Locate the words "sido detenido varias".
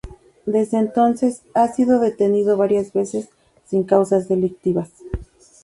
1.67-2.91